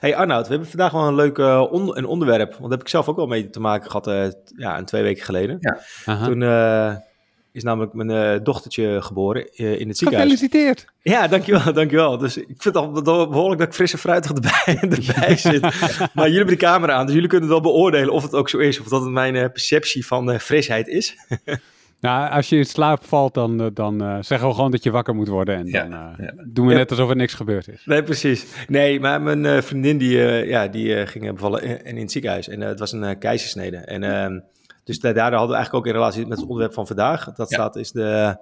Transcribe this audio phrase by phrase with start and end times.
[0.00, 2.50] Hey Arnoud, we hebben vandaag wel een leuk uh, een onderwerp.
[2.50, 5.02] Want daar heb ik zelf ook wel mee te maken gehad uh, ja, een twee
[5.02, 5.58] weken geleden.
[5.60, 6.24] Ja.
[6.24, 6.94] Toen uh,
[7.52, 10.30] is namelijk mijn dochtertje geboren in het ziekenhuis.
[10.30, 10.84] Gefeliciteerd!
[11.02, 12.18] Ja, dankjewel, dankjewel.
[12.18, 15.60] Dus ik vind het al behoorlijk dat ik frisse fruitig erbij, erbij zit.
[15.60, 18.58] maar jullie hebben de camera aan, dus jullie kunnen wel beoordelen of het ook zo
[18.58, 18.80] is.
[18.80, 21.16] Of dat het mijn perceptie van frisheid is.
[22.00, 24.90] Nou, als je in slaap valt, dan, eh, dan uh, zeggen we gewoon dat je
[24.90, 25.56] wakker moet worden.
[25.56, 27.82] En dan uh, doen we net alsof er niks gebeurd is.
[27.84, 28.46] Nee, precies.
[28.68, 32.48] Nee, maar mijn vriendin die, ja, die ging bevallen in, in, het ziekenhuis.
[32.48, 33.76] En het was een keizersnede.
[33.76, 34.40] En ehm,
[34.84, 37.32] dus daar hadden we eigenlijk ook in relatie met het onderwerp van vandaag.
[37.32, 38.36] Dat staat is de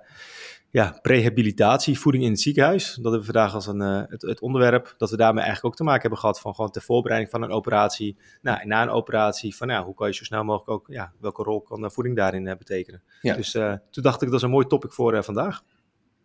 [0.76, 2.84] ja, prehabilitatie, voeding in het ziekenhuis.
[2.84, 4.94] Dat hebben we vandaag als een, uh, het, het, onderwerp.
[4.98, 7.50] Dat we daarmee eigenlijk ook te maken hebben gehad van gewoon ter voorbereiding van een
[7.50, 8.16] operatie.
[8.42, 11.12] Nou, en na een operatie van ja, hoe kan je zo snel mogelijk ook, ja,
[11.20, 13.02] welke rol kan de voeding daarin uh, betekenen.
[13.20, 13.34] Ja.
[13.34, 15.62] Dus uh, toen dacht ik dat is een mooi topic voor vandaag.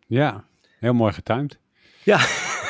[0.08, 0.46] Ja,
[0.80, 1.60] heel mooi getimed.
[2.04, 2.20] Ja,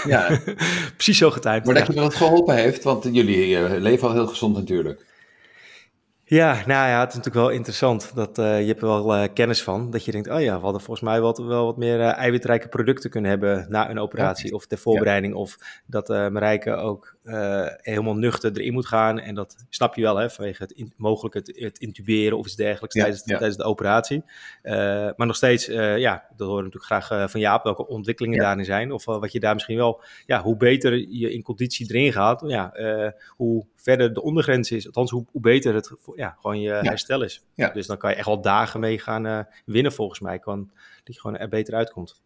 [0.04, 0.40] ja.
[0.96, 1.66] precies zo getimed.
[1.66, 5.06] Maar dat je me dat geholpen heeft, want jullie leven al heel gezond natuurlijk.
[6.32, 8.12] Ja, nou ja, het is natuurlijk wel interessant.
[8.16, 9.92] Dat, uh, je hebt er wel uh, kennis van.
[9.92, 12.68] Dat je denkt, oh ja, we hadden volgens mij wat, wel wat meer uh, eiwitrijke
[12.68, 15.34] producten kunnen hebben na een operatie of ter voorbereiding.
[15.34, 17.20] Of dat Marijke ook
[17.82, 19.20] helemaal nuchter erin moet gaan.
[19.20, 22.56] En dat snap je wel, hè, vanwege het in, mogelijk het, het, intuberen of iets
[22.56, 24.24] dergelijks tijdens, tijdens de operatie.
[25.16, 28.92] maar nog steeds, ja, dat horen we natuurlijk graag van Jaap, welke ontwikkelingen daarin zijn.
[28.92, 32.74] Of wat je daar misschien wel, ja, hoe beter je in conditie erin gaat, ja,
[33.28, 35.92] hoe verder de ondergrens is, althans hoe, hoe beter het
[36.22, 37.46] ja, gewoon je herstel is.
[37.56, 37.70] Ja.
[37.70, 40.72] Dus dan kan je echt wel dagen mee gaan uh, winnen volgens mij, kan,
[41.04, 42.22] dat je gewoon er beter uitkomt.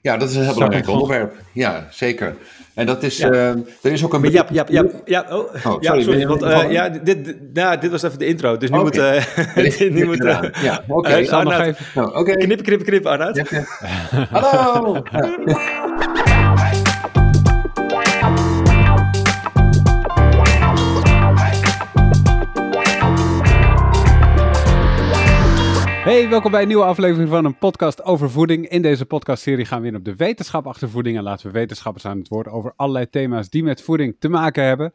[0.00, 1.34] Ja, dat is een heel belangrijk onderwerp.
[1.52, 2.36] Ja, zeker.
[2.74, 3.32] En dat is, ja.
[3.32, 3.48] uh,
[3.82, 4.30] er is ook een...
[4.30, 7.90] Ja, ja, ja, ja, oh, oh sorry, sorry want, uh, ja, dit, dit, nou, dit
[7.90, 9.16] was even de intro, dus nu okay.
[9.56, 9.80] moet...
[9.80, 11.08] Uh, nu moet uh, ja, oké.
[11.08, 11.22] Okay.
[11.22, 12.04] Uh, nog even...
[12.04, 12.34] Oh, okay.
[12.34, 13.42] Knippen, knippen, knippen, Arnoud.
[14.30, 15.02] Hallo!
[26.14, 28.68] Hey, welkom bij een nieuwe aflevering van een podcast over voeding.
[28.68, 32.04] In deze podcastserie gaan we in op de wetenschap achter voeding en laten we wetenschappers
[32.04, 34.92] aan het woord over allerlei thema's die met voeding te maken hebben.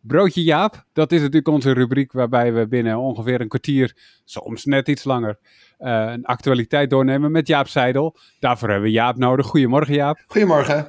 [0.00, 4.88] Broodje Jaap, dat is natuurlijk onze rubriek waarbij we binnen ongeveer een kwartier, soms net
[4.88, 5.38] iets langer,
[5.78, 8.16] uh, een actualiteit doornemen met Jaap Seidel.
[8.40, 9.46] Daarvoor hebben we Jaap nodig.
[9.46, 10.24] Goedemorgen Jaap.
[10.26, 10.86] Goedemorgen.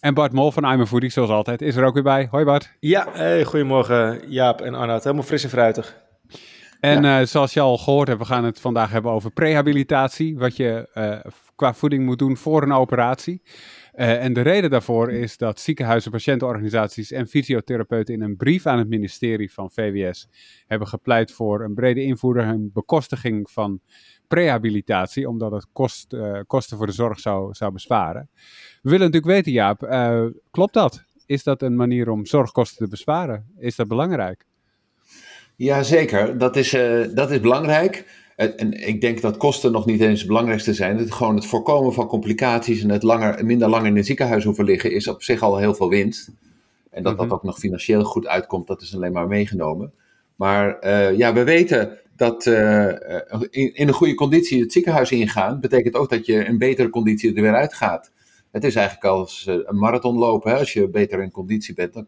[0.00, 2.28] En Bart Mol van I'm Voeding, zoals altijd, is er ook weer bij.
[2.30, 2.72] Hoi Bart.
[2.80, 5.04] Ja, hey, goedemorgen Jaap en Arnoud.
[5.04, 6.06] Helemaal fris en fruitig.
[6.80, 10.38] En uh, zoals je al gehoord hebt, we gaan het vandaag hebben over prehabilitatie.
[10.38, 13.42] Wat je uh, qua voeding moet doen voor een operatie.
[13.94, 18.78] Uh, en de reden daarvoor is dat ziekenhuizen, patiëntenorganisaties en fysiotherapeuten in een brief aan
[18.78, 20.28] het ministerie van VWS
[20.66, 23.80] hebben gepleit voor een brede invoering en bekostiging van
[24.28, 28.30] prehabilitatie, omdat het kost, kosten voor de zorg zou, zou besparen.
[28.82, 29.78] We willen natuurlijk weten, Jaap,
[30.50, 31.04] klopt dat?
[31.26, 33.52] Is dat een manier om zorgkosten te besparen?
[33.56, 34.46] Is dat belangrijk?
[35.58, 38.04] Jazeker, dat is, uh, dat is belangrijk.
[38.36, 40.98] En ik denk dat kosten nog niet eens het belangrijkste zijn.
[40.98, 44.64] Het, gewoon het voorkomen van complicaties en het langer, minder lang in het ziekenhuis hoeven
[44.64, 46.30] liggen, is op zich al heel veel winst.
[46.90, 47.34] En dat dat mhm.
[47.34, 49.92] ook nog financieel goed uitkomt, dat is alleen maar meegenomen.
[50.36, 52.86] Maar uh, ja, we weten dat uh,
[53.50, 57.34] in, in, een goede conditie het ziekenhuis ingaan, betekent ook dat je in betere conditie
[57.34, 58.10] er weer uitgaat.
[58.50, 60.50] Het is eigenlijk als een marathon lopen.
[60.50, 60.58] Hè?
[60.58, 62.06] Als je beter in conditie bent, dan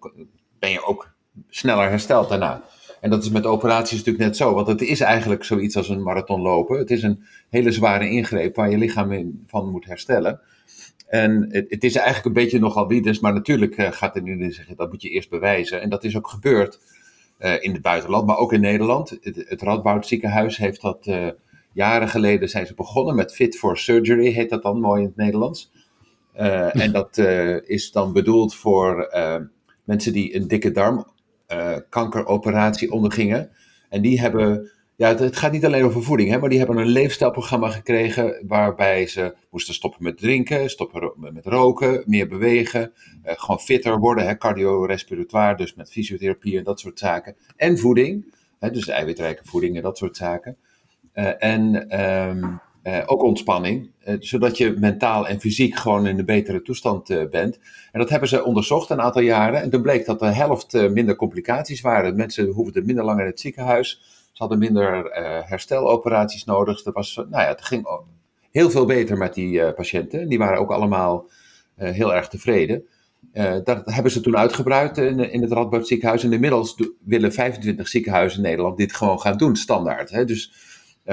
[0.58, 1.14] ben je ook
[1.48, 2.62] sneller hersteld daarna.
[3.00, 6.02] En dat is met operaties natuurlijk net zo, want het is eigenlijk zoiets als een
[6.02, 6.78] marathon lopen.
[6.78, 10.40] Het is een hele zware ingreep waar je lichaam van moet herstellen.
[11.06, 14.52] En het, het, is eigenlijk een beetje nogal wieders, maar natuurlijk uh, gaat er nu
[14.52, 15.80] zeggen, dat moet je eerst bewijzen.
[15.80, 16.78] En dat is ook gebeurd
[17.38, 19.18] uh, in het buitenland, maar ook in Nederland.
[19.20, 21.28] Het, het Radboud ziekenhuis heeft dat uh,
[21.72, 25.16] jaren geleden zijn ze begonnen met Fit for Surgery, heet dat dan mooi in het
[25.16, 25.72] Nederlands.
[26.32, 27.18] en dat
[27.64, 29.10] is dan bedoeld voor
[29.84, 31.06] mensen die een dikke darm
[31.52, 33.50] uh, kankeroperatie ondergingen.
[33.88, 36.86] En die hebben, ja, het, gaat niet alleen over voeding, hè, maar die hebben een
[36.86, 42.92] leefstijlprogramma gekregen waarbij ze moesten stoppen met drinken, stoppen met roken, meer bewegen,
[43.24, 47.36] uh, gewoon fitter worden, hè, cardiorespiratoire, dus met fysiotherapie en dat soort zaken.
[47.56, 50.56] En voeding, hè, dus eiwitrijke voeding en dat soort zaken.
[51.14, 56.24] Uh, en um, uh, ook ontspanning, uh, zodat je mentaal en fysiek gewoon in een
[56.24, 57.58] betere toestand uh, bent.
[57.92, 59.62] En dat hebben ze onderzocht een aantal jaren.
[59.62, 62.16] En toen bleek dat de helft minder complicaties waren.
[62.16, 64.00] Mensen hoefden minder lang in het ziekenhuis.
[64.32, 65.10] Ze hadden minder
[65.46, 66.84] hersteloperaties nodig.
[66.84, 67.88] Er, was, nou ja, het ging
[68.50, 70.28] heel veel beter met die patiënten.
[70.28, 71.28] Die waren ook allemaal
[71.76, 72.84] heel erg tevreden.
[73.64, 76.24] dat hebben ze toen uitgebreid in, in het Radboud ziekenhuis.
[76.24, 80.10] En inmiddels willen 25 ziekenhuizen in Nederland dit gewoon gaan doen, standaard.
[80.10, 80.24] Hè?
[80.24, 80.69] Dus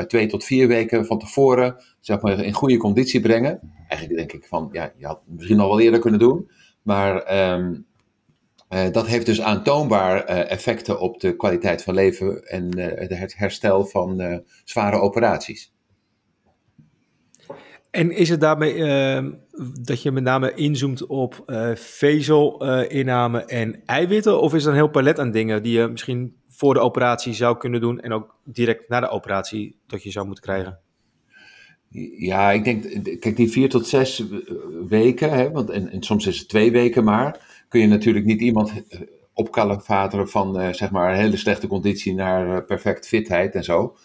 [0.07, 3.59] twee tot vier weken van tevoren zeg maar, in goede conditie brengen.
[3.87, 6.49] Eigenlijk denk ik van, ja, je had het misschien al wel eerder kunnen doen.
[6.81, 7.85] Maar um,
[8.91, 12.79] dat heeft dus aantoonbaar effecten op de kwaliteit van leven en
[13.17, 15.75] het herstel van zware operaties.
[17.91, 19.31] En is het daarmee uh,
[19.81, 24.41] dat je met name inzoomt op uh, vezelinname uh, en eiwitten?
[24.41, 27.57] Of is er een heel palet aan dingen die je misschien voor de operatie zou
[27.57, 30.79] kunnen doen en ook direct na de operatie dat je zou moeten krijgen?
[32.17, 32.83] Ja, ik denk,
[33.19, 34.23] kijk, die vier tot zes
[34.87, 38.41] weken, hè, want, en, en soms is het twee weken maar, kun je natuurlijk niet
[38.41, 39.01] iemand eh,
[39.33, 43.95] opkalefateren van uh, zeg maar een hele slechte conditie naar uh, perfect fitheid en zo.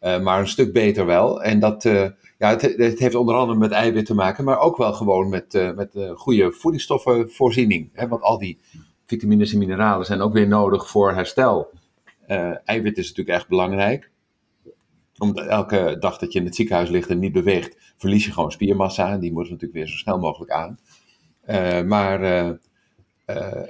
[0.00, 1.42] maar een stuk beter wel.
[1.42, 1.82] En dat,
[2.38, 5.72] ja, het, het, heeft onder andere met eiwit te maken, maar ook wel gewoon met,
[5.76, 7.90] met goede voedingsstoffenvoorziening.
[7.92, 8.08] Hè?
[8.08, 8.58] Want al die
[9.06, 11.70] vitamines en mineralen zijn ook weer nodig voor herstel.
[12.28, 14.10] Uh, eiwit is natuurlijk echt belangrijk.
[15.18, 18.52] Omdat elke dag dat je in het ziekenhuis ligt en niet beweegt, verlies je gewoon
[18.52, 19.10] spiermassa.
[19.12, 20.78] En die moet natuurlijk weer zo snel mogelijk aan.
[21.86, 22.20] maar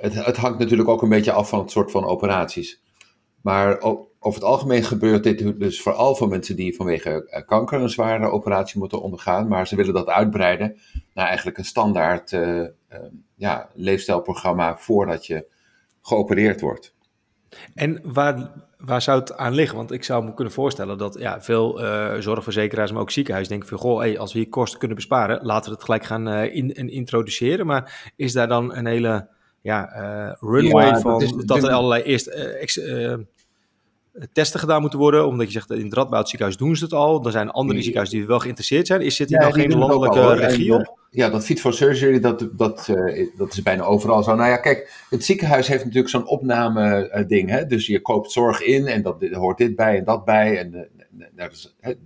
[0.01, 2.83] het, het, hangt natuurlijk ook een beetje af van het soort van operaties.
[3.41, 3.81] Maar
[4.19, 8.31] over het algemeen gebeurt dit dus vooral voor mensen die vanwege eh, kanker een zware
[8.31, 9.49] operatie moeten ondergaan.
[9.49, 10.79] Maar ze willen dat uitbreiden
[11.15, 12.31] naar eigenlijk een standaard
[13.35, 15.47] ja, leefstijlprogramma voordat je
[16.03, 16.95] geopereerd wordt.
[17.75, 19.77] En waar, waar zou het aan liggen?
[19.77, 23.71] Want ik zou me kunnen voorstellen dat ja, veel uh, zorgverzekeraars, maar ook ziekenhuizen denken
[23.71, 23.79] van...
[23.79, 26.91] goh, hey, als we hier kosten kunnen besparen, laten we het gelijk gaan uh, in,
[26.91, 27.67] introduceren.
[27.67, 29.29] Maar is daar dan een hele
[29.61, 32.27] ja, uh, runway ja, van dat, is, dat er allerlei eerst
[34.33, 37.25] testen gedaan moeten worden, omdat je zegt in het Radboud ziekenhuis doen ze het al.
[37.25, 39.01] Er zijn andere ziekenhuizen die wel geïnteresseerd zijn.
[39.01, 41.01] Is zit hier ja, nou geen landelijke regie op?
[41.11, 44.35] Ja, dat Fit for Surgery, dat, dat, uh, dat is bijna overal zo.
[44.35, 47.51] Nou ja, kijk, het ziekenhuis heeft natuurlijk zo'n opname ding.
[47.51, 47.67] Hè?
[47.67, 50.59] Dus je koopt zorg in en dat hoort dit bij en dat bij.
[50.59, 51.97] En de, de,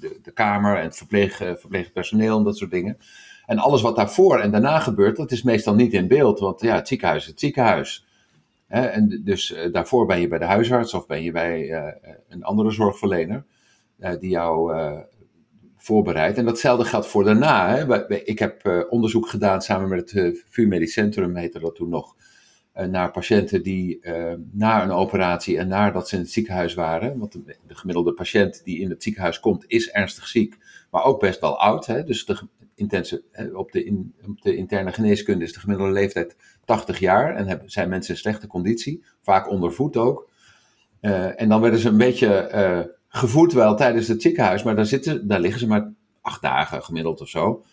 [0.00, 2.98] de, de kamer en het verpleeg, verpleegpersoneel en dat soort dingen.
[3.46, 6.38] En alles wat daarvoor en daarna gebeurt, dat is meestal niet in beeld.
[6.38, 8.04] Want ja, het ziekenhuis is het ziekenhuis.
[8.70, 11.86] En dus uh, daarvoor ben je bij de huisarts of ben je bij uh,
[12.28, 13.44] een andere zorgverlener
[14.20, 14.74] die jou
[15.76, 16.38] voorbereidt.
[16.38, 17.76] En datzelfde geldt voor daarna.
[17.76, 18.08] Hè.
[18.24, 22.16] Ik heb onderzoek gedaan samen met het VU Medisch Centrum, heette dat toen nog,
[22.72, 24.00] naar patiënten die
[24.52, 28.64] na een operatie en nadat ze in het ziekenhuis waren, want de, de, gemiddelde patiënt
[28.64, 30.56] die in het ziekenhuis komt is ernstig ziek,
[30.90, 31.86] maar ook best wel oud.
[31.86, 32.04] Hè.
[32.04, 32.38] Dus de,
[32.80, 33.22] intense,
[33.52, 37.88] op, de in, op de interne geneeskunde is de gemiddelde leeftijd 80 jaar en zijn
[37.88, 40.28] mensen in slechte conditie, vaak ondervoed ook.
[41.00, 44.86] Uh, en dan werden ze een beetje uh, gevoed wel tijdens het ziekenhuis, maar daar,
[44.86, 47.64] zitten, daar liggen ze maar acht dagen gemiddeld of zo.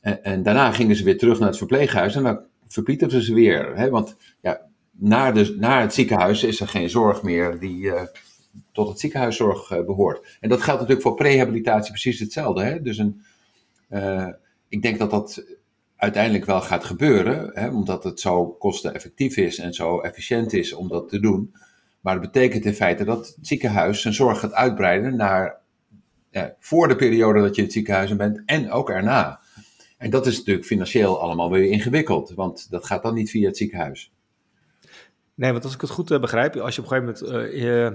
[0.00, 3.76] En, en daarna gingen ze weer terug naar het verpleeghuis en dan verpieterden ze weer.
[3.76, 3.90] Hè?
[3.90, 4.60] Want ja,
[4.90, 8.02] naar, de, het ziekenhuis is er geen zorg meer die uh,
[8.72, 10.36] tot het ziekenhuiszorg behoort.
[10.40, 12.62] En dat geldt natuurlijk voor prehabilitatie precies hetzelfde.
[12.62, 12.82] Hè?
[12.82, 13.22] Dus een,
[14.68, 15.44] ik denk dat dat
[15.96, 20.88] uiteindelijk wel gaat gebeuren, hè, omdat het zo kosteneffectief is en zo efficiënt is om
[20.88, 21.54] dat te doen.
[22.00, 25.60] Maar dat betekent in feite dat het ziekenhuis zijn zorg gaat uitbreiden naar
[26.30, 29.40] ja, voor de periode dat je in het ziekenhuis bent en ook erna.
[29.98, 33.56] En dat is natuurlijk financieel allemaal weer ingewikkeld, want dat gaat dan niet via het
[33.56, 34.12] ziekenhuis.
[35.34, 37.90] Nee, want als ik het goed uh, begrijp, als je op een gegeven moment uh,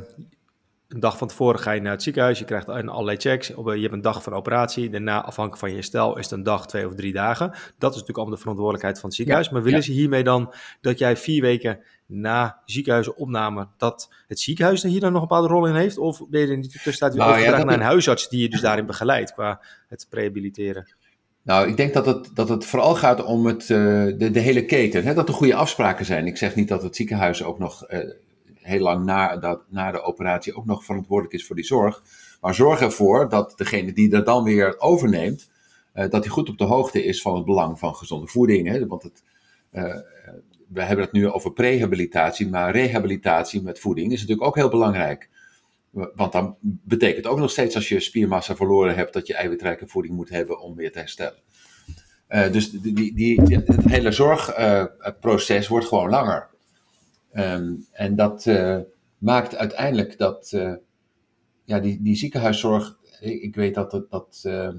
[0.88, 3.94] een dag van tevoren ga je naar het ziekenhuis, je krijgt allerlei checks, je hebt
[3.94, 6.95] een dag van operatie, daarna afhankelijk van je herstel is het een dag, twee of
[6.95, 7.50] drie dagen.
[7.50, 9.50] Dat is natuurlijk allemaal de verantwoordelijkheid van het ziekenhuis.
[9.50, 14.89] maar willen ze hiermee dan dat jij vier weken na ziekenhuisopname, dat het ziekenhuis er
[14.89, 15.98] hier dan nog een bepaalde rol in heeft?
[15.98, 18.62] Of ben je er niet tussentijd weer nou, overgedragen naar een huisarts die je dus
[18.62, 20.96] daarin begeleidt qua het rehabiliteren?
[21.41, 23.70] Nou, ik denk dat het, dat het vooral gaat om het, uh,
[24.17, 25.03] de, de hele keten.
[25.03, 25.13] Hè?
[25.13, 26.27] Dat er goede afspraken zijn.
[26.27, 28.00] Ik zeg niet dat het ziekenhuis ook nog uh,
[28.67, 32.03] heel lang na, dat, na de operatie ook nog verantwoordelijk is voor die zorg.
[32.41, 35.50] Maar zorg ervoor dat degene die dat dan weer overneemt,
[35.93, 38.67] uh, dat hij goed op de hoogte is van het belang van gezonde voeding.
[38.67, 38.88] Hè?
[38.88, 39.24] Want het,
[39.71, 39.95] uh,
[40.67, 45.29] we hebben het nu over prehabilitatie, maar rehabilitatie met voeding is natuurlijk ook heel belangrijk.
[45.91, 50.15] Want dan betekent ook nog steeds als je spiermassa verloren hebt, dat je eiwitrijke voeding
[50.15, 51.39] moet hebben om weer te herstellen.
[52.29, 56.50] Uh, dus die, die, die, het hele zorgproces wordt gewoon langer.
[57.39, 58.77] Um, en dat uh,
[59.17, 60.74] maakt uiteindelijk dat uh,
[61.63, 62.98] ja, die, die ziekenhuiszorg.
[63.20, 64.70] Ik, ik weet dat, dat, dat uh,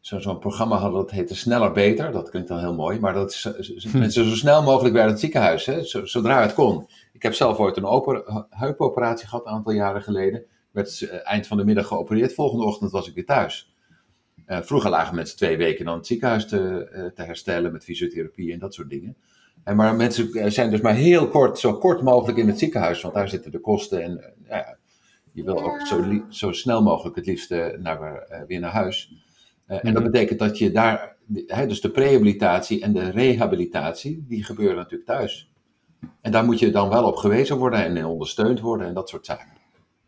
[0.00, 2.12] zo'n programma hadden dat heette Sneller Beter.
[2.12, 3.98] Dat klinkt dan heel mooi, maar dat is hm.
[3.98, 6.88] mensen zo snel mogelijk bij het ziekenhuis, hè, zodra het kon.
[7.12, 10.40] Ik heb zelf ooit een oper, heupoperatie gehad, een aantal jaren geleden.
[10.40, 12.34] Ik werd eind van de middag geopereerd.
[12.34, 13.74] Volgende ochtend was ik weer thuis.
[14.46, 18.74] vroeger lagen mensen twee weken dan het ziekenhuis te, te herstellen met fysiotherapie en dat
[18.74, 19.16] soort dingen.
[19.64, 23.02] En maar mensen eh, zijn dus maar heel kort, zo kort mogelijk in het ziekenhuis,
[23.02, 24.02] want daar zitten de kosten.
[24.02, 24.76] En uh, ja,
[25.32, 29.12] je wil ook zo, zo snel mogelijk het liefst naar, uh, weer naar huis.
[29.66, 30.12] En dat mhm.
[30.12, 31.16] betekent dat je daar,
[31.46, 35.50] hè, dus de prehabilitatie en de rehabilitatie, die gebeuren natuurlijk thuis.
[36.20, 39.26] En daar moet je dan wel op gewezen worden en ondersteund worden en dat soort
[39.26, 39.61] zaken.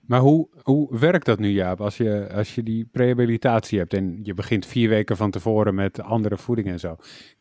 [0.06, 4.20] Maar hoe, hoe werkt dat nu, Jaap, als je, als je die prehabilitatie hebt en
[4.22, 6.96] je begint vier weken van tevoren met andere voeding en zo?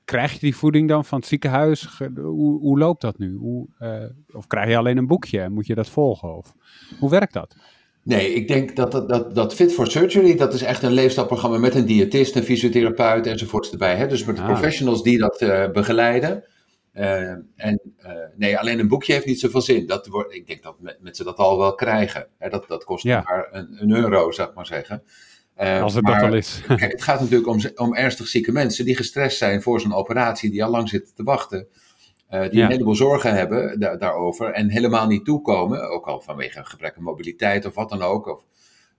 [0.06, 2.00] Krijg je die voeding dan van het ziekenhuis?
[2.16, 3.36] Hoe, hoe loopt dat nu?
[3.36, 6.38] Hoe, uh, of krijg je alleen een boekje en moet je dat volgen?
[6.38, 6.54] Of,
[7.00, 7.56] hoe werkt dat?
[8.04, 11.58] Nee, ik denk dat, dat, dat, dat Fit for Surgery, dat is echt een leefstapprogramma
[11.58, 13.96] met een diëtist, een fysiotherapeut enzovoorts erbij.
[13.96, 14.08] Hè?
[14.08, 14.46] Dus met ah.
[14.46, 16.44] professionals die dat uh, begeleiden.
[16.94, 19.88] Uh, en uh, nee, alleen een boekje heeft niet zoveel zin.
[19.88, 22.28] Dat wordt, ik denk dat mensen dat al wel krijgen.
[22.38, 22.50] Hè?
[22.50, 23.22] Dat, dat kost ja.
[23.26, 25.04] maar een, een, euro, zou ik maar zeggen.
[25.56, 26.62] Als het maar, dat al is.
[26.68, 30.52] kijk, het gaat natuurlijk om, om ernstig zieke mensen die gestrest zijn voor zo'n operatie,
[30.52, 31.68] die al lang zitten te wachten.
[32.32, 36.66] Uh, die een heleboel zorgen hebben daarover en helemaal niet toekomen, ook al vanwege een
[36.66, 38.44] gebrek aan mobiliteit of wat dan ook, of,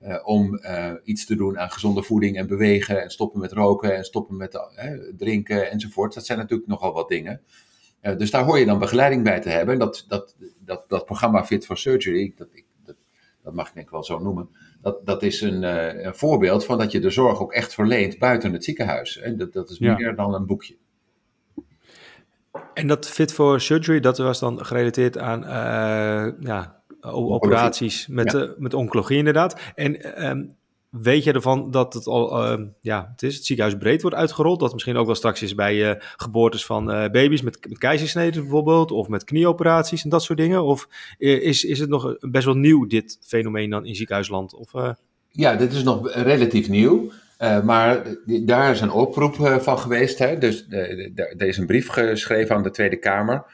[0.03, 0.61] uh, om
[1.05, 4.59] iets te doen aan gezonde voeding en bewegen en stoppen met roken en stoppen met
[5.17, 6.15] drinken enzovoort.
[6.15, 7.41] Dat zijn natuurlijk nogal wat dingen.
[8.13, 9.75] Dus daar hoor je dan begeleiding bij te hebben.
[9.75, 12.49] En dat, dat, dat, dat programma Fit for Surgery, dat,
[12.85, 12.97] dat,
[13.43, 14.49] dat mag ik denk ik wel zo noemen,
[14.81, 15.63] dat, dat is een,
[16.07, 19.19] een, voorbeeld van dat je de zorg ook echt verleent buiten het ziekenhuis.
[19.19, 20.77] En dat, dat is meer dan een boekje.
[22.75, 28.55] En dat Fit for Surgery, dat was dan gerelateerd aan uh, ja, operaties met, ja.
[28.59, 29.61] met oncologie inderdaad.
[29.75, 30.57] En um,
[31.01, 34.61] weet je ervan dat het al, uh, ja, het is het ziekenhuis breed wordt uitgerold?
[34.61, 38.91] Dat misschien ook wel straks is bij uh, geboortes van uh, baby's met, keizersneden bijvoorbeeld,
[38.91, 40.65] of met knieoperaties en dat soort dingen?
[40.65, 44.55] Of is, is het nog best wel nieuw, dit fenomeen dan in ziekenhuisland?
[44.55, 44.73] Of,
[45.31, 47.11] Ja, dit is nog relatief nieuw.
[47.65, 50.19] Maar daar is een oproep van geweest.
[50.19, 50.39] Hè?
[50.39, 53.45] Dus er is een brief geschreven aan de Tweede Kamer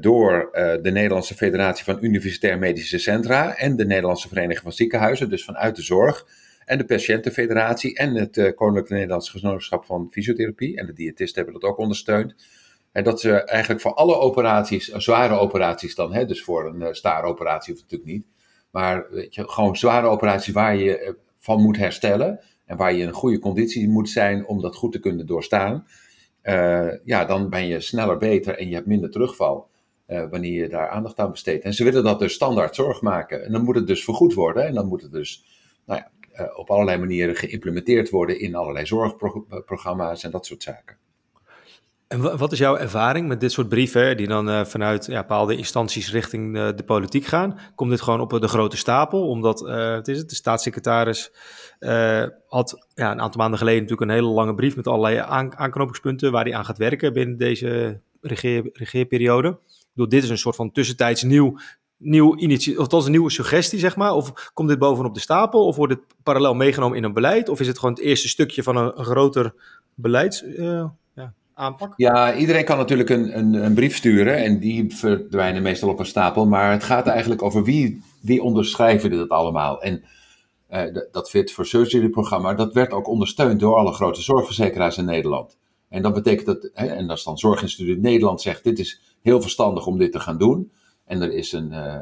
[0.00, 0.48] door
[0.82, 5.76] de Nederlandse Federatie van Universitair Medische Centra en de Nederlandse Vereniging van Ziekenhuizen, dus vanuit
[5.76, 6.26] de zorg,
[6.68, 11.70] en de Patiëntenfederatie en het Koninklijke Nederlandse Genootschap van Fysiotherapie en de diëtisten hebben dat
[11.70, 12.34] ook ondersteund.
[12.92, 17.74] En dat ze eigenlijk voor alle operaties, zware operaties dan, hè, dus voor een staaroperatie
[17.74, 18.26] of natuurlijk niet,
[18.70, 23.08] maar weet je, gewoon zware operaties waar je van moet herstellen, en waar je in
[23.08, 25.86] een goede conditie moet zijn om dat goed te kunnen doorstaan,
[27.04, 29.68] ja, dan ben je sneller beter en je hebt minder terugval
[30.06, 31.64] wanneer je daar aandacht aan besteedt.
[31.64, 33.44] En ze willen dat dus standaard zorg maken.
[33.44, 35.44] En dan moet het dus vergoed worden en dan moet het dus
[35.86, 36.10] nou ja,
[36.54, 40.96] op allerlei manieren geïmplementeerd worden in allerlei zorgprogramma's en dat soort zaken.
[42.08, 45.56] En wat is jouw ervaring met dit soort brieven die dan uh, vanuit ja, bepaalde
[45.56, 47.58] instanties richting de, de, politiek gaan?
[47.74, 49.28] Komt dit gewoon op de grote stapel?
[49.28, 51.32] Omdat uh, het is het, de staatssecretaris
[52.46, 56.32] had ja, een aantal maanden geleden natuurlijk een hele lange brief met allerlei aan, aanknopingspunten
[56.32, 59.58] waar hij aan gaat werken binnen deze regeer, regeerperiode.
[59.94, 61.58] Dit is een soort van tussentijds nieuw,
[61.98, 64.12] nieuw initiatief, een nieuwe suggestie, zeg maar.
[64.12, 65.66] Of komt dit bovenop de stapel?
[65.66, 67.48] Of wordt het parallel meegenomen in een beleid?
[67.48, 69.54] Of is het gewoon het eerste stukje van een, groter
[69.94, 70.44] beleids
[71.54, 71.92] aanpak?
[71.96, 76.06] Ja, iedereen kan natuurlijk een, een, een, brief sturen en die verdwijnen meestal op een
[76.06, 76.46] stapel.
[76.46, 79.82] Maar het gaat eigenlijk over wie, wie onderschrijven dit allemaal.
[79.82, 80.04] En
[80.70, 85.04] uh, dat Fit for Surgery programma, dat werd ook ondersteund door alle grote zorgverzekeraars in
[85.04, 85.56] Nederland.
[85.88, 89.98] En dat betekent dat, en als dan Zorginstituut Nederland zegt, dit is heel verstandig om
[89.98, 90.70] dit te gaan doen.
[91.08, 91.96] En er is een uh,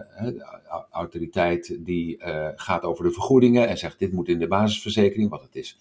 [0.90, 5.42] autoriteit die uh, gaat over de vergoedingen en zegt, dit moet in de basisverzekering, want
[5.42, 5.78] het is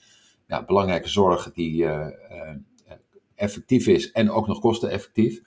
[0.47, 1.87] ja, belangrijke zorg die
[3.35, 5.41] effectief is en ook nog kosteneffectief.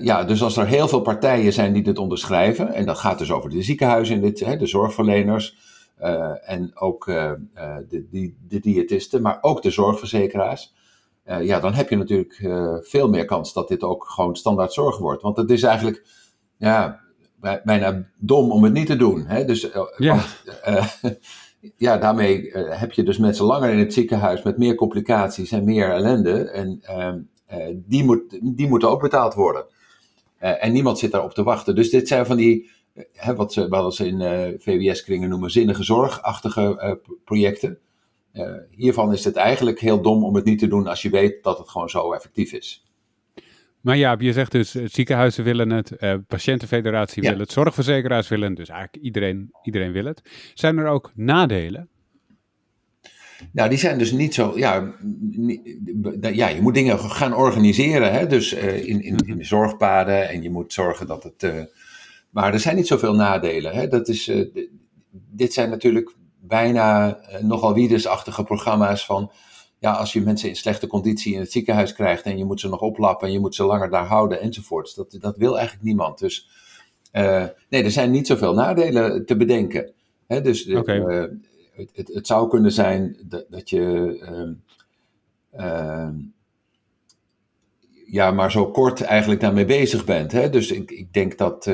[0.00, 3.32] Ja, dus als er heel veel partijen zijn die dit onderschrijven, en dat gaat dus
[3.32, 5.56] over de ziekenhuizen, dit, hè, de zorgverleners
[6.44, 10.74] en ook de, de, de, diëtisten, maar ook de zorgverzekeraars,
[11.24, 12.34] ja, dan heb je natuurlijk
[12.86, 15.22] veel meer kans dat dit ook gewoon standaard zorg wordt.
[15.22, 16.21] Want het is eigenlijk
[16.62, 17.00] ja,
[17.64, 19.26] bijna dom om het niet te doen.
[19.26, 19.44] Hè?
[19.44, 20.14] Dus, ja.
[20.14, 21.00] Want,
[21.76, 25.64] ja, daarmee uh, heb je dus mensen langer in het ziekenhuis met meer complicaties en
[25.64, 26.50] meer ellende.
[26.50, 29.64] En uh, die, moet, die moeten ook betaald worden.
[30.38, 31.74] En niemand zit daarop te wachten.
[31.74, 32.70] Dus dit zijn van die,
[33.36, 34.20] wat ze wel eens in
[34.58, 37.78] VWS-kringen noemen, zinnige zorgachtige projecten.
[38.70, 41.58] hiervan is het eigenlijk heel dom om het niet te doen als je weet dat
[41.58, 42.91] het gewoon zo effectief is.
[43.82, 47.30] Maar ja, je zegt dus, ziekenhuizen willen het, uh, patiëntenfederatie ja.
[47.30, 50.22] wil het, zorgverzekeraars willen het, dus eigenlijk iedereen, iedereen wil het.
[50.54, 51.88] Zijn er ook nadelen?
[53.52, 54.52] Nou, die zijn dus niet zo.
[54.58, 54.94] Ja,
[56.20, 58.12] ja je moet dingen gaan organiseren.
[58.12, 58.26] Hè?
[58.26, 60.28] Dus uh, in, in, in, de zorgpaden.
[60.28, 61.42] En je moet zorgen dat het.
[61.42, 61.62] Uh,
[62.30, 63.74] maar er zijn niet zoveel nadelen.
[63.74, 63.88] Hè?
[63.88, 64.46] Dat is, uh,
[65.10, 69.30] dit zijn natuurlijk bijna nogal wiedesachtige programma's van
[69.82, 72.68] ja, als je mensen in slechte conditie in het ziekenhuis krijgt en je moet ze
[72.68, 76.18] nog oplappen en je moet ze langer daar houden enzovoorts, dat, dat wil eigenlijk niemand.
[76.18, 76.48] Dus
[77.12, 79.92] uh, nee, er zijn niet zoveel nadelen te bedenken.
[80.26, 80.98] Hè, dus okay.
[80.98, 81.30] uh,
[81.72, 84.16] het, het, het, zou kunnen zijn dat, dat je.
[85.54, 86.08] Uh,
[88.06, 90.32] ja, maar zo kort eigenlijk daarmee bezig bent.
[90.32, 90.50] Hè?
[90.50, 91.70] Dus ik, ik denk dat,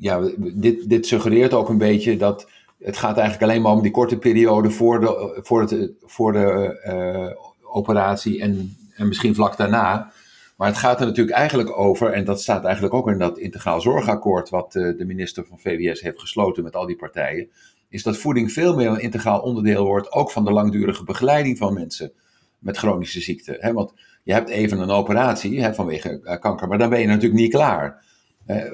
[0.00, 3.90] ja, dit, dit suggereert ook een beetje dat het gaat eigenlijk alleen maar om die
[3.90, 10.12] korte periode voor de, voor het, voor de operatie en, en misschien vlak daarna.
[10.56, 13.80] Maar het gaat er natuurlijk eigenlijk over, en dat staat eigenlijk ook in dat integraal
[13.80, 17.48] zorgakkoord wat de minister van VWS heeft gesloten met al die partijen,
[17.88, 21.74] is dat voeding veel meer een integraal onderdeel wordt, ook van de langdurige begeleiding van
[21.74, 22.12] mensen
[22.58, 23.70] met chronische ziekte.
[23.74, 23.92] Want
[24.22, 28.04] je hebt even een operatie vanwege eh, kanker, maar dan ben je natuurlijk niet klaar.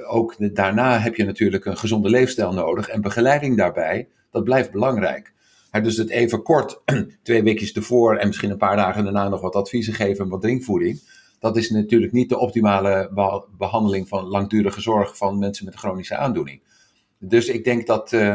[0.09, 5.33] Ook daarna heb je natuurlijk een gezonde leefstijl nodig en begeleiding daarbij, dat blijft belangrijk.
[5.83, 6.81] dus het even kort,
[7.23, 10.41] twee weekjes ervoor en misschien een paar dagen daarna nog wat adviezen geven en wat
[10.41, 11.00] drinkvoeding.
[11.38, 13.11] Dat is natuurlijk niet de optimale
[13.59, 16.61] behandeling van langdurige zorg van mensen met een chronische aandoening.
[17.19, 18.35] Dus ik denk dat eh,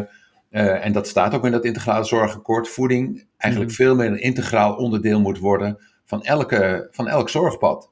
[0.52, 2.70] uh, en dat staat ook in dat integrale zorgakkoord.
[2.70, 3.82] Voeding eigenlijk mhm.
[3.82, 7.92] veel meer een integraal onderdeel moet worden van, elke, van elk zorgpad.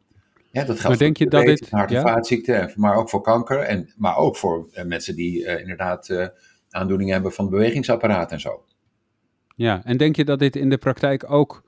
[0.56, 3.60] Ja, dat geldt denk voor je dat dit, hart- en vaatziekten, maar ook voor kanker.
[3.60, 6.32] En, maar ook voor uh, mensen die uh, inderdaad
[6.70, 8.64] aandoeningen hebben van het bewegingsapparaat en zo.
[9.56, 11.64] Ja, en denk je dat dit in de praktijk ook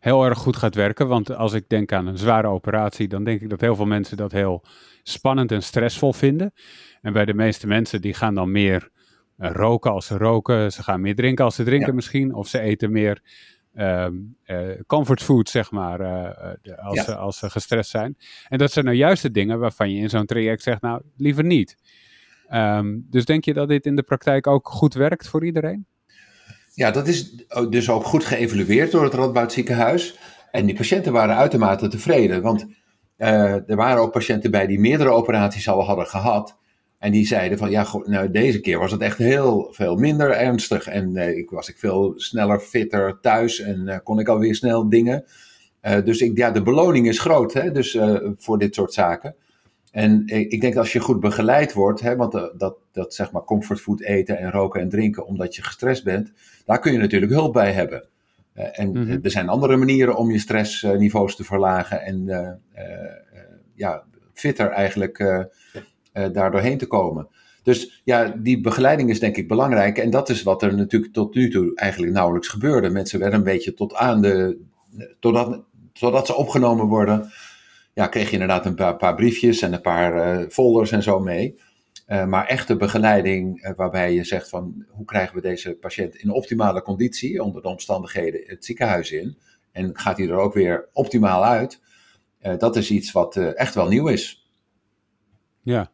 [0.00, 1.08] heel erg goed gaat werken?
[1.08, 4.16] Want als ik denk aan een zware operatie, dan denk ik dat heel veel mensen
[4.16, 4.62] dat heel
[5.02, 6.52] spannend en stressvol vinden.
[7.02, 8.90] En bij de meeste mensen die gaan dan meer
[9.36, 10.72] roken als ze roken.
[10.72, 12.34] Ze gaan meer drinken als ze drinken misschien.
[12.34, 13.22] Of ze eten meer
[13.78, 18.16] um, uh, comfort food, zeg maar, uh, als, ze, als ze gestrest zijn.
[18.48, 21.44] En dat zijn nou juist de dingen waarvan je in zo'n traject zegt, nou, liever
[21.44, 21.76] niet.
[22.52, 25.86] Um, dus denk je dat dit in de praktijk ook goed werkt voor iedereen?
[26.74, 30.18] Ja, dat is dus ook goed geëvalueerd door het Radboud ziekenhuis.
[30.50, 32.66] En die patiënten waren uitermate tevreden, want
[33.16, 36.58] er waren ook patiënten bij die meerdere operaties al hadden gehad.
[36.98, 40.86] En die zeiden van ja, nou, deze keer was het echt heel veel minder ernstig.
[40.86, 44.88] En uh, ik was ik veel sneller, fitter thuis en uh, kon ik alweer snel
[44.88, 45.24] dingen.
[45.82, 47.98] Uh, dus ik, ja, de beloning is groot hè, dus,
[48.38, 49.34] voor dit soort zaken.
[49.90, 53.44] En ik denk dat als je goed begeleid wordt, hè, want dat, dat zeg maar
[53.44, 56.32] comfortfood eten en roken en drinken omdat je gestrest bent,
[56.64, 58.08] daar kun je natuurlijk hulp bij hebben.
[58.54, 59.18] en mm-hmm.
[59.22, 62.26] er zijn andere manieren om je stressniveaus te verlagen en
[63.74, 65.46] ja, fitter eigenlijk
[66.32, 67.28] daar doorheen te komen.
[67.66, 69.98] Dus ja, die begeleiding is denk ik belangrijk.
[69.98, 72.90] En dat is wat er natuurlijk tot nu toe eigenlijk nauwelijks gebeurde.
[72.90, 74.58] Mensen werden een beetje tot aan de.
[75.20, 77.30] Totdat, totdat ze opgenomen worden.
[77.94, 81.58] Ja, kreeg je inderdaad een paar, briefjes en een paar uh, folders en zo mee.
[82.08, 86.82] Uh, maar echte begeleiding, waarbij je zegt van hoe krijgen we deze patiënt in optimale
[86.82, 89.36] conditie, onder de omstandigheden, het ziekenhuis in.
[89.72, 91.80] En gaat hij er ook weer optimaal uit.
[92.58, 94.50] dat is iets wat echt wel nieuw is.
[95.62, 95.90] Ja,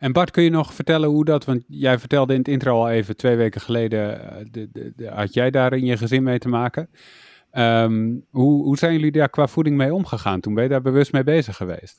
[0.00, 2.88] en Bart, kun je nog vertellen hoe dat, want jij vertelde in het intro al
[2.88, 6.38] even, twee weken geleden eh, de, de, de, had jij daar in je gezin mee
[6.38, 6.88] te maken.
[7.52, 10.40] Um, hoe, hoe zijn jullie daar qua voeding mee omgegaan?
[10.40, 11.98] Toen ben je daar bewust mee bezig geweest?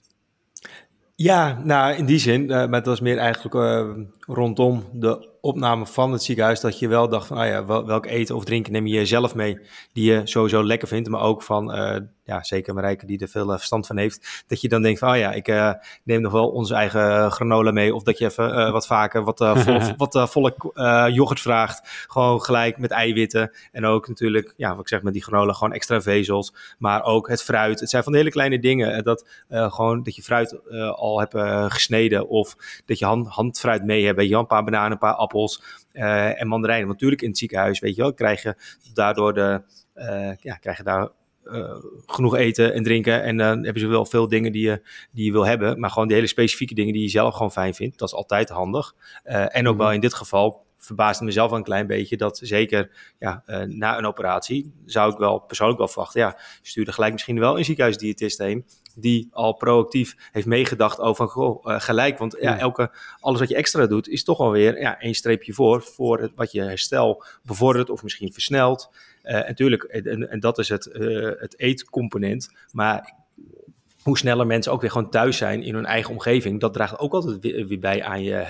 [1.16, 5.86] Ja, nou in die zin, uh, maar dat was meer eigenlijk uh, rondom de opname
[5.86, 8.72] van het ziekenhuis dat je wel dacht van, ah ja, wel, welk eten of drinken
[8.72, 9.60] neem je zelf mee
[9.94, 13.52] die je sowieso lekker vindt, maar ook van, uh, ja, zeker Marijke die er veel
[13.52, 15.72] uh, verstand van heeft, dat je dan denkt van, ah ja, ik uh,
[16.04, 19.80] neem nog wel onze eigen granola mee, of dat je even wat vaker wat, vol,
[20.08, 20.56] wat volle
[21.14, 25.24] yoghurt vraagt, gewoon gelijk met eiwitten en ook natuurlijk, ja, wat ik zeg met die
[25.24, 27.80] granola, gewoon extra vezels, maar ook het fruit.
[27.80, 31.36] Het zijn van de hele kleine dingen, dat gewoon dat je fruit al hebt
[31.74, 35.31] gesneden of dat je hand, handfruit mee hebt, je, een paar bananen, een paar appels,
[35.32, 35.64] appels
[35.94, 36.88] uh, en mandarijnen.
[36.88, 38.56] Want natuurlijk in het ziekenhuis, weet je wel, krijg je
[38.94, 39.62] daardoor de,
[39.96, 41.10] uh, ja, krijg je daar
[41.44, 43.24] uh, genoeg eten en drinken.
[43.24, 45.80] En dan hebben ze wel veel dingen die je, die je wil hebben.
[45.80, 48.00] Maar gewoon die hele specifieke dingen die je zelf gewoon fijn vindt.
[48.00, 48.96] Dat is altijd handig.
[49.26, 49.96] Uh, en ook wel mhm.
[49.96, 54.06] in dit geval verbaasde mezelf wel een klein beetje dat zeker ja, uh, na een
[54.06, 56.22] operatie zou ik wel persoonlijk wel verwachten.
[56.22, 58.66] Ja, stuurde gelijk misschien wel een ziekenhuisdiëtist heen
[58.96, 62.18] die al proactief heeft meegedacht over goh, uh, gelijk.
[62.18, 65.82] Want ja, elke, alles wat je extra doet is toch alweer ja, één streepje voor,
[65.82, 68.90] voor het, wat je herstel bevordert of misschien versnelt.
[69.24, 70.90] Uh, natuurlijk, en, en, dat is het,
[71.40, 72.50] het eetcomponent.
[72.72, 73.16] Maar
[74.04, 77.14] hoe sneller mensen ook weer gewoon thuis zijn in hun eigen omgeving, dat draagt ook
[77.14, 78.46] altijd weer, bij aan je uh,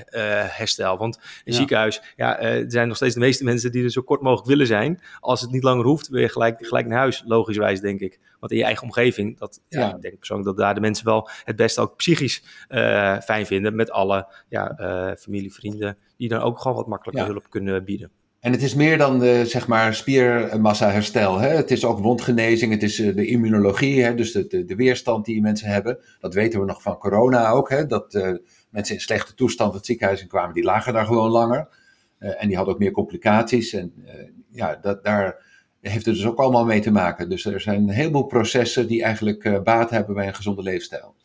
[0.58, 0.98] herstel.
[0.98, 4.02] Want een ziekenhuis, ja, uh, er zijn nog steeds de meeste mensen die er zo
[4.02, 5.02] kort mogelijk willen zijn.
[5.20, 8.20] Als het niet langer hoeft, weer gelijk, gelijk naar huis, logischwijs denk ik.
[8.40, 9.80] Want in je eigen omgeving, dat, ja.
[9.80, 13.46] ja ik denk persoonlijk dat daar de mensen wel het beste ook psychisch uh, fijn
[13.46, 13.76] vinden.
[13.76, 14.76] Met alle ja,
[15.20, 18.12] familie, vrienden, die dan ook gewoon wat makkelijker hulp kunnen bieden.
[18.42, 21.40] En het is meer dan de zeg maar, spiermassa herstel.
[21.40, 21.48] Hè?
[21.48, 24.16] Het is ook wondgenezing, het is eh, de immunologie, hè?
[24.16, 26.00] dus de, de, weerstand die mensen hebben.
[26.20, 27.70] Dat weten we nog van corona ook.
[27.70, 27.86] Hè?
[27.86, 28.32] Dat uh,
[28.70, 31.68] mensen in slechte toestand het ziekenhuis in kwamen, die lagen daar gewoon langer.
[32.20, 33.74] Uh, en die hadden ook meer complicaties.
[33.74, 33.94] En
[34.52, 35.46] ja, dat, daar
[35.82, 37.30] heeft er dus ook allemaal mee te maken.
[37.30, 41.16] Dus er zijn een heleboel processen die eigenlijk baat hebben bij een gezonde leefstijl.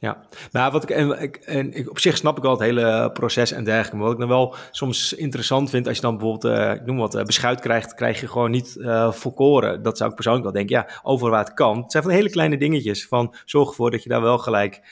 [0.00, 3.10] Ja, maar wat ik, en, ik, en ik, op zich snap ik wel het hele
[3.12, 3.96] proces en dergelijke.
[3.96, 6.96] Maar wat ik dan wel soms interessant vind, als je dan bijvoorbeeld, uh, ik noem
[6.96, 9.82] wat, uh, beschuit krijgt, krijg je gewoon niet uh, volkoren.
[9.82, 11.82] Dat zou ik persoonlijk wel denken, ja, overal waar het kan.
[11.82, 14.82] Het zijn van hele kleine dingetjes, van zorg ervoor dat je daar wel gelijk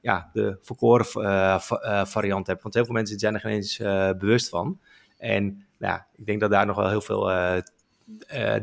[0.00, 1.06] ja, de volkoren
[2.06, 2.62] variant hebt.
[2.62, 3.76] Want heel veel mensen zijn er geen eens
[4.18, 4.80] bewust van.
[5.18, 7.30] En ja, ik denk dat daar nog wel heel veel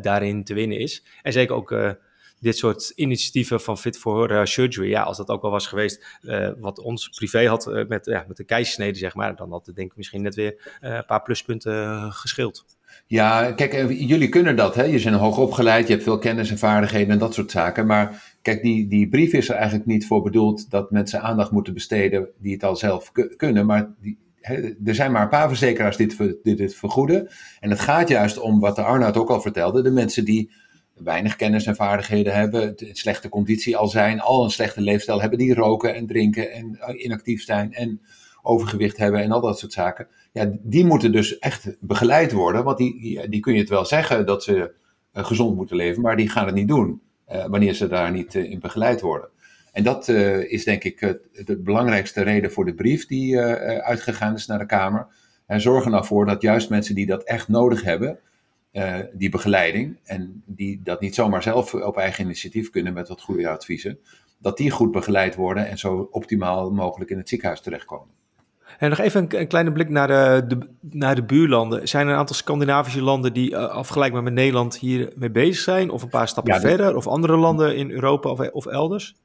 [0.01, 1.05] daarin te winnen is.
[1.21, 1.97] En zeker ook
[2.39, 6.49] dit soort initiatieven van Fit for Surgery, ja, als dat ook al was geweest, uh,
[6.59, 9.75] wat ons privé had uh, met, ja, met de keizersnede, zeg maar, dan had het
[9.75, 12.65] denk ik misschien net weer een paar pluspunten geschild.
[13.07, 14.83] Ja, kijk, jullie kunnen dat, hè?
[14.83, 17.85] Je bent hoog opgeleid, je hebt veel kennis en vaardigheden en dat soort zaken.
[17.85, 21.73] Maar kijk, die, die brief is er eigenlijk niet voor bedoeld dat mensen aandacht moeten
[21.73, 23.65] besteden die het al zelf kunnen.
[23.65, 24.17] Maar die,
[24.85, 27.29] er zijn maar een paar verzekeraars die dit, dit vergoeden.
[27.59, 30.51] En het gaat juist om wat de Arnoud ook al vertelde, de mensen die
[30.97, 35.53] weinig kennis en vaardigheden hebben, slechte conditie al zijn, al een slechte leefstijl hebben, die
[35.53, 38.01] roken en drinken en eh, inactief zijn en
[38.41, 40.07] overgewicht hebben en al dat soort zaken.
[40.31, 44.25] Ja, die moeten dus echt begeleid worden, want die, die kun je het wel zeggen
[44.25, 44.73] dat ze
[45.13, 48.35] uh, gezond moeten leven, maar die gaan het niet doen uh, wanneer ze daar niet
[48.35, 49.29] in begeleid worden.
[49.71, 50.07] En dat
[50.47, 50.99] is denk ik
[51.45, 55.07] de belangrijkste reden voor de brief die uitgegaan is naar de Kamer.
[55.45, 58.19] En zorgen ervoor dat juist mensen die dat echt nodig hebben,
[58.77, 63.21] uh, die begeleiding en die dat niet zomaar zelf op eigen initiatief kunnen met wat
[63.21, 63.99] goede adviezen,
[64.39, 68.15] dat die goed begeleid worden en zo optimaal mogelijk in het ziekenhuis terechtkomen.
[68.79, 71.87] En nog even een, een kleine blik naar de, de, naar de buurlanden.
[71.87, 75.89] Zijn er een aantal Scandinavische landen die uh, afgelijkbaar met Nederland hier mee bezig zijn?
[75.89, 76.95] Of een paar stappen ja, verder?
[76.95, 79.15] Of andere landen in Europa of, of elders?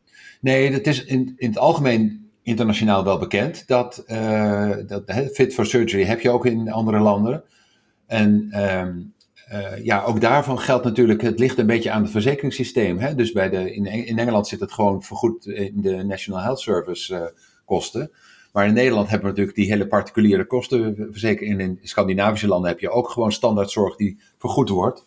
[0.40, 3.66] Nee, dat is in, in het algemeen internationaal wel bekend.
[3.66, 7.42] Dat, uh, dat Fit for Surgery heb je ook in andere landen.
[8.06, 9.12] En um,
[9.52, 12.98] uh, ja, ook daarvan geldt natuurlijk, het ligt een beetje aan het verzekeringssysteem.
[12.98, 13.14] Hè?
[13.14, 17.14] Dus bij de, in, in Engeland zit het gewoon vergoed in de National Health Service
[17.14, 17.22] uh,
[17.64, 18.10] kosten.
[18.52, 21.60] Maar in Nederland hebben we natuurlijk die hele particuliere kostenverzekering.
[21.60, 25.04] In Scandinavische landen heb je ook gewoon standaardzorg die vergoed wordt.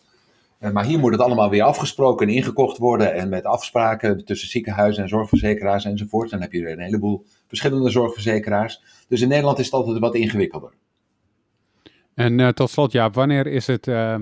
[0.72, 3.14] Maar hier moet het allemaal weer afgesproken en ingekocht worden.
[3.14, 6.30] En met afspraken tussen ziekenhuizen en zorgverzekeraars enzovoort.
[6.30, 8.82] Dan heb je een heleboel verschillende zorgverzekeraars.
[9.08, 10.72] Dus in Nederland is het altijd wat ingewikkelder.
[12.16, 14.16] En uh, tot slot, ja, wanneer is het, uh,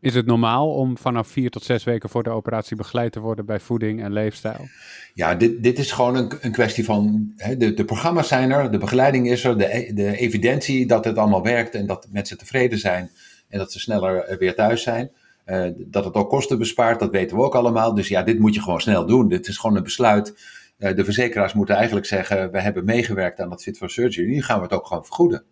[0.00, 3.46] is het normaal om vanaf vier tot zes weken voor de operatie begeleid te worden
[3.46, 4.68] bij voeding en leefstijl?
[5.14, 8.70] Ja, dit, dit is gewoon een, een kwestie van, hè, de, de programma's zijn er,
[8.70, 12.78] de begeleiding is er, de, de evidentie dat het allemaal werkt en dat mensen tevreden
[12.78, 13.10] zijn
[13.48, 15.10] en dat ze sneller weer thuis zijn.
[15.46, 17.94] Uh, dat het ook kosten bespaart, dat weten we ook allemaal.
[17.94, 19.28] Dus ja, dit moet je gewoon snel doen.
[19.28, 20.34] Dit is gewoon een besluit.
[20.78, 24.42] Uh, de verzekeraars moeten eigenlijk zeggen, we hebben meegewerkt aan dat Fit for Surgery, nu
[24.42, 25.44] gaan we het ook gewoon vergoeden.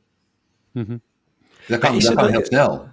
[0.72, 1.00] Mm -hmm.
[1.68, 2.86] Dat kan, dat kan heel snel.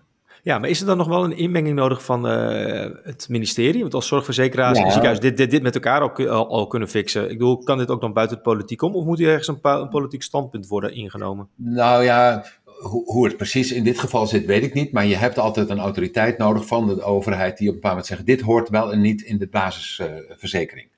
[0.46, 3.82] Ja, maar is er dan nog wel een inmenging nodig van uh, het ministerie?
[3.82, 4.84] Want als zorgverzekeraars ja.
[4.84, 7.24] en ziekenhuis dit, dit, dit met elkaar al, al, al, kunnen fixen.
[7.24, 8.96] Ik bedoel, kan dit ook dan buiten het politiek om?
[8.96, 11.48] Of moet hier ergens een, een politiek standpunt worden ingenomen?
[11.56, 14.92] Nou ja, hoe, hoe het precies in dit geval zit, weet ik niet.
[14.92, 18.14] Maar je hebt altijd een autoriteit nodig van de overheid die op een bepaald moment
[18.14, 18.26] zegt...
[18.26, 20.88] dit hoort wel en niet in de basisverzekering.
[20.88, 20.94] Uh,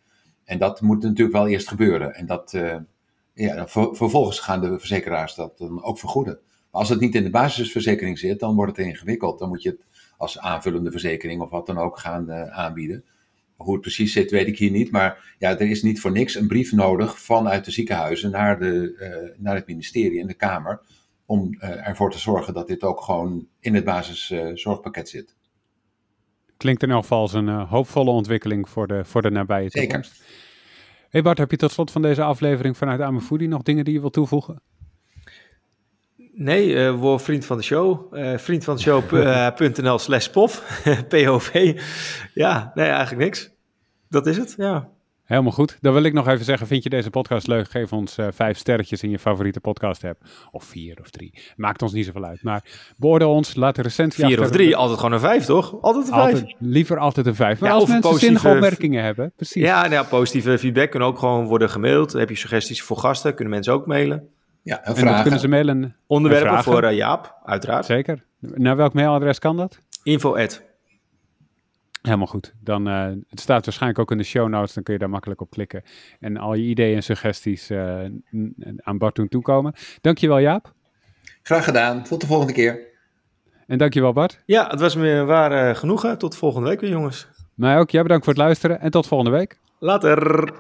[0.46, 2.14] en dat moet natuurlijk wel eerst gebeuren.
[2.16, 2.76] En dat, uh,
[3.34, 6.40] ja, ver, vervolgens gaan de verzekeraars dat dan ook vergoeden
[6.78, 9.40] als het niet in de basisverzekering zit, dan wordt het ingewikkeld.
[9.40, 9.86] Dan moet je het
[10.18, 13.04] als aanvullende verzekering of wat dan ook gaan uh, aanbieden.
[13.56, 14.92] Hoe het precies zit, weet ik hier niet.
[14.92, 18.96] Maar ja, er is niet voor niks een brief nodig vanuit de ziekenhuizen naar, de,
[19.00, 20.82] uh, naar het ministerie en de Kamer.
[21.26, 25.36] Om uh, ervoor te zorgen dat dit ook gewoon in het basiszorgpakket zit.
[26.58, 30.16] Klinkt in elk geval als een hoopvolle ontwikkeling voor de, voor de nabije toekomst.
[30.16, 30.36] Zeker.
[31.10, 34.00] Hey Bart, heb je tot slot van deze aflevering vanuit Amefoodie nog dingen die je
[34.00, 34.62] wilt toevoegen?
[36.40, 38.16] Nee, uh, word vriend van de show.
[38.16, 40.60] Uh, vriend van de show.nl uh, slash POV.
[41.10, 41.80] POV.
[42.34, 43.50] Ja, nee, eigenlijk niks.
[44.10, 44.90] Dat is het, ja.
[45.24, 45.78] Helemaal goed.
[45.82, 47.70] Dan wil ik nog even zeggen, vind je deze podcast leuk?
[47.70, 50.22] Geef ons uh, vijf sterretjes in je favoriete podcast app.
[50.52, 51.34] Of vier of drie.
[51.56, 52.44] Maakt ons niet zoveel uit.
[52.44, 52.64] Maar
[52.98, 55.82] beoordeel ons, laat een recensie Vier of drie, altijd gewoon een vijf, toch?
[55.82, 56.34] Altijd een vijf.
[56.34, 57.60] Altijd, liever altijd een vijf.
[57.60, 59.64] Maar ja, als mensen zinnige opmerkingen hebben, precies.
[59.64, 62.14] Ja, nou, positieve feedback kunnen ook gewoon worden gemaild.
[62.14, 64.30] Heb je suggesties voor gasten, kunnen mensen ook mailen.
[64.68, 65.96] Ja, en, en kunnen ze mailen.
[66.08, 67.86] Onderwerpen voor uh, Jaap, uiteraard.
[67.86, 68.24] Zeker.
[68.40, 69.80] Naar welk mailadres kan dat?
[70.04, 70.64] Info at.
[72.02, 72.54] Helemaal goed.
[72.64, 75.42] Dan, uh, het staat waarschijnlijk ook in de show notes, dan kun je daar makkelijk
[75.42, 75.84] op klikken.
[76.20, 78.04] En al je ideeën en suggesties uh,
[78.78, 79.74] aan Bart doen toekomen.
[80.02, 80.74] Dankjewel Jaap.
[81.44, 82.04] Graag gedaan.
[82.04, 82.80] Tot de volgende keer.
[83.68, 84.44] En dankjewel Bart.
[84.46, 86.18] Ja, het was me waar genoegen.
[86.18, 87.28] Tot volgende week weer jongens.
[87.54, 87.90] Mij ook.
[87.90, 89.60] Jij bedankt voor het luisteren en tot volgende week.
[89.80, 90.52] Later.